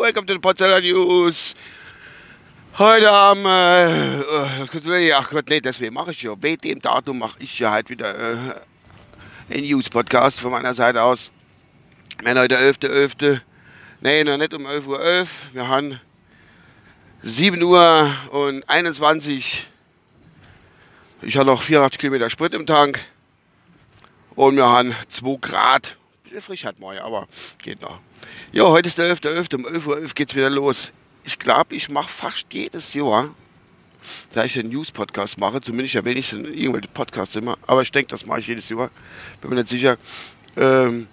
[0.00, 1.54] Welcome to the Potsdamer News.
[2.76, 6.34] Heute am, äh, ach Gott, nee, deswegen mache ich ja.
[6.34, 8.54] Bei dem Datum mache ich ja halt wieder äh,
[9.48, 11.30] einen News-Podcast von meiner Seite aus.
[12.20, 13.18] Wir haben heute 11.11.
[13.20, 13.40] .11.
[14.00, 15.00] Nee, noch nicht um 11.11 Uhr.
[15.00, 15.30] 11.
[15.52, 16.00] Wir haben
[17.22, 19.68] 7 Uhr und 21.
[21.22, 22.98] Ich habe noch 84 Kilometer Sprit im Tank.
[24.34, 25.96] Und wir haben 2 Grad.
[26.38, 27.26] Frisch hat mal, aber
[27.62, 27.98] geht noch.
[28.52, 29.50] Ja, heute ist der 11.11.
[29.50, 29.56] .11.
[29.56, 30.92] Um 11.11 Uhr .11 geht es wieder los.
[31.24, 33.34] Ich glaube, ich mache fast jedes Jahr,
[34.32, 38.24] da ich einen News-Podcast mache, zumindest ich in irgendwelche Podcasts immer, aber ich denke, das
[38.24, 38.90] mache ich jedes Jahr.
[39.40, 39.98] Bin mir nicht sicher,
[40.56, 41.08] ähm,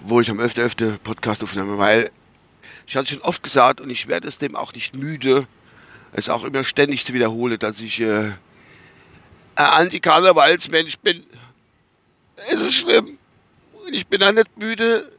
[0.00, 0.76] wo ich am 11.11.
[0.76, 0.98] .11.
[0.98, 2.10] Podcast aufnehme, weil
[2.86, 5.46] ich hatte schon oft gesagt und ich werde es dem auch nicht müde,
[6.12, 8.32] es auch immer ständig zu wiederholen, dass ich äh,
[9.56, 11.24] ein Anti-Karnevalsmensch bin.
[12.48, 13.15] Es ist schlimm.
[13.92, 15.10] Ich bin da nicht müde,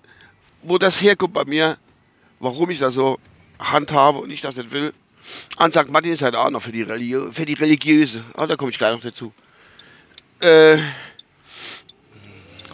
[0.63, 1.77] wo das herkommt bei mir,
[2.39, 3.19] warum ich das so
[3.59, 4.93] handhabe und ich das nicht will.
[5.57, 5.89] An St.
[5.89, 8.23] Martin ist halt auch noch für die, Religi für die Religiöse.
[8.35, 9.33] Ah, da komme ich gleich noch dazu.
[10.39, 10.77] Äh,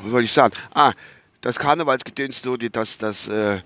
[0.02, 0.53] was wollte ich sagen?
[0.73, 0.94] Ah,
[1.41, 3.61] das Karnevalsgedöns, so, das, das, äh,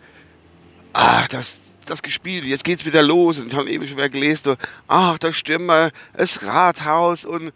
[0.94, 4.42] ah, das, das gespielt, jetzt geht's wieder los und ich habe eben schon wieder gelesen,
[4.44, 4.56] so,
[4.88, 7.52] ach, da stimmt mal das Rathaus und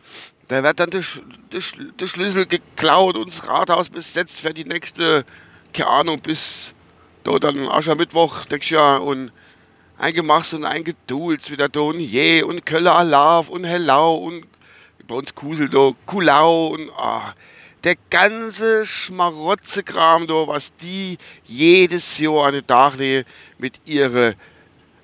[0.48, 1.04] da wird dann der,
[1.52, 1.62] der,
[2.00, 5.26] der Schlüssel geklaut und das Rathaus besetzt für die nächste,
[5.73, 6.73] keine Ahnung, bis
[7.23, 9.32] da dann Aschermittwoch nächstes Jahr und
[9.98, 14.45] eingemacht und eingedulzt wieder da und je und Köller Alarv und Hellau und
[15.08, 17.34] bei uns Kusel da, Kulau und ah,
[17.84, 24.36] der ganze Schmarotzekram da, was die jedes Jahr an den Tag legen mit ihren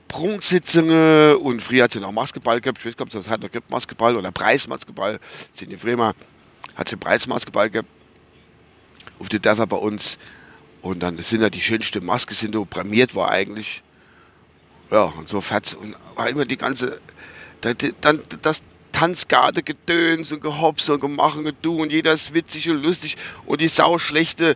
[0.08, 3.52] Prunksitzungen und früher hat sie noch Basketball gehabt, ich weiß nicht, ob es hat noch
[3.52, 5.20] gibt, Basketball oder Preisbasketball,
[5.54, 6.14] sind die früher
[6.76, 7.90] hat sie Preisbasketball gehabt.
[9.20, 10.18] Auf den Dörfer bei uns.
[10.82, 13.82] Und dann sind ja die schönsten Masken sind so prämiert war eigentlich.
[14.92, 17.02] Ja und so fett und war immer die ganze
[17.62, 18.62] dann das
[18.98, 23.16] Tanzgarde gedöns und gehops und gemacht und du und jeder ist witzig und lustig
[23.46, 24.56] und die sau schlechte,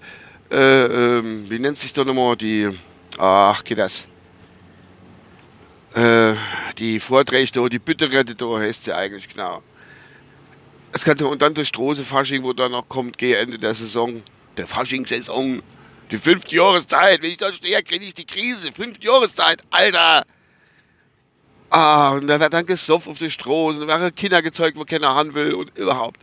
[0.49, 2.71] äh, äh, wie nennt sich da nochmal die,
[3.19, 4.07] ach geht das,
[5.93, 6.33] äh,
[6.79, 9.61] die Vorträge da, die Bütterette da heißt sie eigentlich genau.
[10.91, 14.23] Das du, und dann der Straße Fasching, wo dann noch kommt, gegen Ende der Saison,
[14.57, 15.61] der Fasching-Saison,
[16.09, 20.25] die fünfte Jahreszeit, wenn ich da stehe, kriege ich die Krise, fünfte Jahreszeit, Alter!
[21.73, 25.15] Ah, und da wird dann gesoffen auf Stroh, und da werden Kinder gezeugt, wo keiner
[25.15, 26.19] haben will und überhaupt.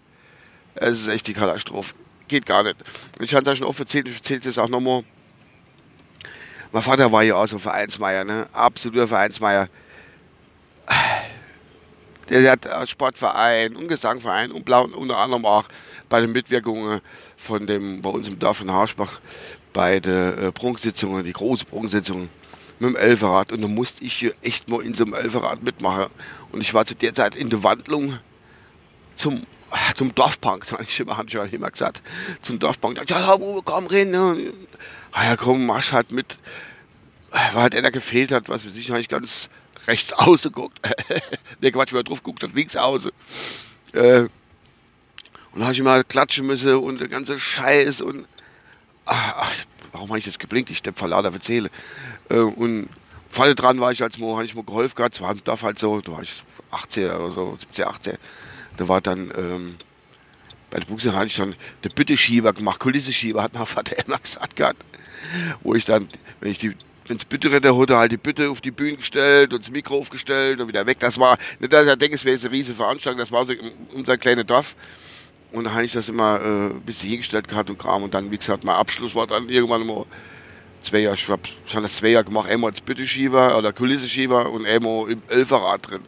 [0.75, 1.95] Es ist echt die Katastrophe.
[2.29, 2.77] Geht gar nicht.
[3.19, 5.05] Ich habe da schon oft erzählt, ich erzähle es jetzt auch nochmal.
[6.71, 8.47] Mein Vater war ja auch so Vereinsmeier, ne?
[8.53, 9.71] Absoluter Vereinsmeier.
[12.29, 15.65] Der hat Sportverein und Gesangverein und Blau, unter anderem auch
[16.11, 17.01] bei den Mitwirkungen
[17.39, 19.19] von dem, bei uns im Dorf in Hausbach,
[19.79, 22.31] bei den äh, Prunksitzungen, die große Prunksitzungen
[22.81, 26.07] mit dem Elferrad und dann musste ich echt mal in so einem Elferrad mitmachen.
[26.51, 28.19] Und ich war zu der Zeit in der Wandlung
[29.15, 29.47] zum,
[29.95, 32.03] zum Dorfpunk, das ich immer, ich immer gesagt,
[32.43, 32.97] zum Dorfpunk.
[32.97, 34.11] Da ja, Uwe, komm rein.
[34.11, 34.53] Ne?
[35.13, 36.39] Ah ja, komm, mach halt mit.
[37.31, 39.49] Weil halt einer gefehlt hat, was für sich, habe ich ganz
[39.87, 40.81] rechts außen geguckt.
[41.61, 43.13] ne, Quatsch, wer drauf guckt, das links außen.
[43.93, 44.23] Äh,
[45.53, 48.27] und da habe ich mal klatschen müssen und der ganze Scheiß und
[49.09, 49.55] ach,
[49.93, 50.71] warum habe ich das geblinkt?
[50.71, 51.71] Ich steppe lauter erzähle.
[52.29, 52.89] Äh, und
[53.31, 55.21] Fall dran war ich als habe ich mir geholfen gehabt.
[55.21, 58.19] War im Dorf halt so, da war ich 18 oder so, 17, 18.
[58.77, 59.77] Da war dann, ähm,
[60.71, 61.55] bei der Buchse hatte ich dann
[61.85, 64.85] der Bütteschieber gemacht, Kulisseschieber, hat mein Vater immer gesagt gehabt.
[65.63, 66.09] Wo ich dann,
[66.41, 66.75] wenn ich die
[67.09, 70.69] ins Bütteretter hatte, halt die Bütte auf die Bühne gestellt und das Mikro aufgestellt und
[70.69, 70.99] wieder weg.
[70.99, 73.55] Das war, nicht, dass ich denke, es wäre jetzt eine riesige Veranstaltung, das war so
[73.95, 74.77] unser kleines Dorf.
[75.53, 78.03] Und da habe ich das immer äh, ein bisschen hingestellt gehabt und Kram.
[78.03, 80.05] Und dann, wie gesagt, mein Abschluss war dann irgendwann mal
[80.83, 84.67] zwei Jahre, ich habe schon das zwei Jahre gemacht, einmal als Bütteschieber oder Kulisseschieber und
[84.67, 86.03] einmal im Elferrad drin.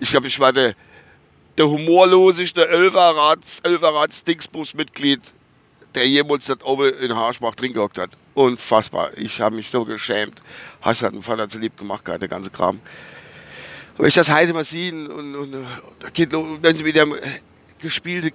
[0.00, 0.74] Ich glaube, ich war der,
[1.56, 5.20] der humorloseste Elferrads, Elferrads-Dingsbus-Mitglied,
[5.94, 8.10] der jemals dort oben in Haarschbach drin gehockt hat.
[8.34, 9.10] Unfassbar.
[9.16, 10.40] Ich habe mich so geschämt.
[10.80, 12.80] Hast halt einen Vater zu lieb gemacht, der ganze Kram.
[13.98, 15.66] Wenn ich das heute mal sehe und, und, und
[16.00, 17.06] da geht wenn wieder
[17.82, 18.32] gespielte,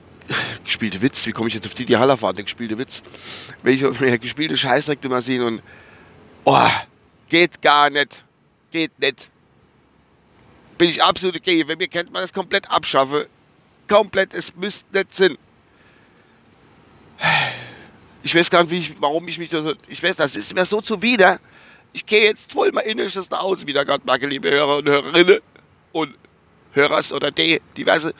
[0.63, 3.01] gespielte Witz, wie komme ich jetzt auf die, die Hallerfahrt, der gespielte Witz,
[3.63, 5.63] wenn ich mir gespielte Scheißdreck mal sehen und,
[6.44, 6.69] oh,
[7.29, 8.23] geht gar nicht,
[8.71, 9.31] geht nicht.
[10.77, 11.67] Bin ich absolut okay.
[11.67, 13.27] Wenn mir kennt man das komplett abschaffe,
[13.88, 15.38] komplett, es müsste nicht sein.
[18.21, 20.81] Ich weiß gar nicht, ich, warum ich mich so, ich weiß, das ist mir so
[20.81, 21.39] zuwider.
[21.94, 25.39] Ich gehe jetzt voll mal innerstes nach Hause wieder, gerade mag liebe Hörer und Hörerinnen
[25.94, 26.13] und
[26.73, 28.13] Hörers oder die, diverse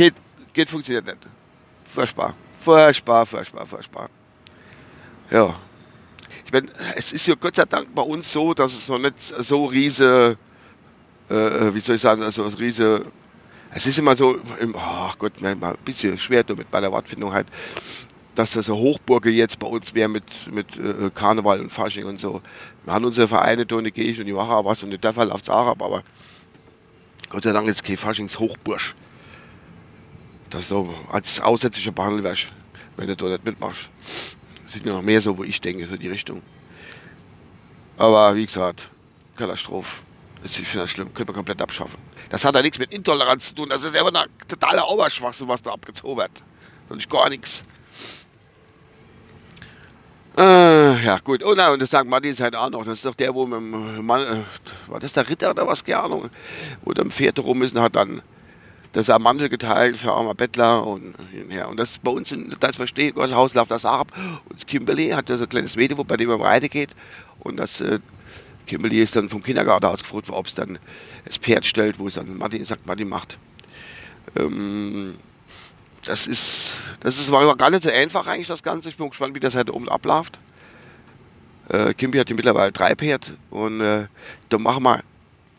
[0.00, 0.14] geht,
[0.54, 1.18] geht funktioniert nicht.
[1.94, 2.34] Furchtbar.
[2.58, 4.08] Furchtbar, furchtbar, furchtbar.
[5.30, 5.56] Ja.
[6.44, 9.20] Ich meine, es ist ja Gott sei Dank bei uns so, dass es noch nicht
[9.20, 10.38] so riese,
[11.28, 11.34] äh,
[11.74, 13.04] wie soll ich sagen, also riese,
[13.74, 14.38] es ist immer so,
[14.74, 17.48] ach Gott, ein bisschen schwer mit bei der Wortfindung halt,
[18.34, 22.18] dass das so Hochburge jetzt bei uns wäre mit, mit äh, Karneval und Fasching und
[22.18, 22.40] so.
[22.84, 25.12] Wir haben unsere Vereine, da und die gehe ich und die auch was und der
[25.12, 26.02] Fall läuft auch ab, aber
[27.28, 28.94] Gott sei Dank ist kein Faschingshochbursch.
[30.50, 32.48] Dass du als Aussätzlicher behandelt wirst,
[32.96, 33.88] wenn du da nicht mitmachst.
[34.64, 36.42] Das sieht mir noch mehr so, wo ich denke, so die Richtung.
[37.96, 38.88] Aber wie gesagt,
[39.36, 40.02] Katastrophe.
[40.42, 41.98] Das, ich finde das schlimm, könnte man komplett abschaffen.
[42.30, 45.62] Das hat ja nichts mit Intoleranz zu tun, das ist einfach ein totaler Oberschwachsinn, was
[45.62, 46.30] da abgezogen wird.
[46.88, 47.62] Sonst gar nichts.
[50.38, 51.44] Äh, ja, gut.
[51.44, 52.84] Oh nein, und das sagt Martin halt auch noch.
[52.84, 55.84] Das ist doch der, wo mit dem Mann, äh, war das der Ritter oder was,
[55.84, 56.30] keine Ahnung,
[56.82, 58.22] wo der Pferd rum ist und hat dann
[58.92, 61.14] das ein Mantel geteilt für armer Bettler und
[61.48, 64.12] ja, und das bei uns in das verstehe Gott Haus läuft das ab
[64.48, 66.90] und das Kimberly hat ja so ein kleines Mädchen, bei dem er breite geht
[67.38, 68.00] und das äh,
[68.66, 70.78] Kimberly ist dann vom Kindergarten ausgefragt, ob es dann
[71.24, 73.38] das Pferd stellt, wo es dann Martin sagt, Martin macht.
[74.36, 75.14] Ähm,
[76.04, 78.88] das ist, das ist war gar nicht so einfach eigentlich das Ganze.
[78.88, 80.38] Ich bin gespannt, wie das heute oben abläuft.
[81.68, 84.06] Äh, Kimby hat ja mittlerweile drei Pferd und äh,
[84.48, 85.02] da machen wir,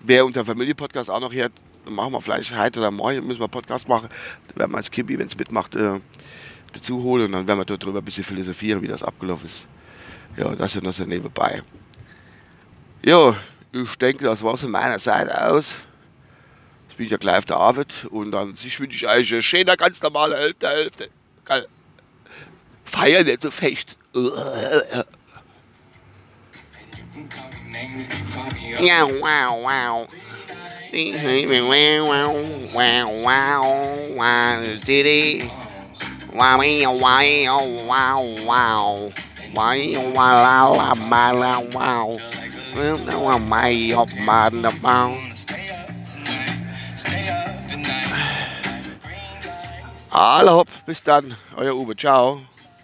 [0.01, 1.53] wer unser Familienpodcast auch noch hört,
[1.85, 4.09] machen wir vielleicht heute oder morgen müssen wir einen Podcast machen.
[4.47, 5.99] Dann werden wir als Kimby, wenn es mitmacht, äh,
[6.73, 9.67] dazu holen und dann werden wir darüber ein bisschen philosophieren, wie das abgelaufen ist.
[10.37, 11.63] Ja, das ist noch so nebenbei.
[13.03, 13.35] Ja,
[13.73, 15.75] ich denke, das war es von meiner Seite aus.
[16.87, 19.41] Jetzt bin ich ja gleich auf der Arbeit und dann ich wünsche ich euch eine
[19.41, 21.09] schöne, ganz normale Hälfte, Hälfte.
[22.85, 23.95] Feier nicht so fest.
[28.79, 30.07] Ja, wow, wow.
[30.93, 32.03] Wow,
[32.73, 35.49] wow, wow, wow, diddy.
[36.33, 39.11] Wow, wow, wow, wow, wow.
[39.53, 39.79] Wow,
[40.11, 42.19] wow, wow, wow.
[42.75, 45.21] Wow, wow, wow.
[50.11, 52.41] Hallo, bis dann, euer Uwe, ciao.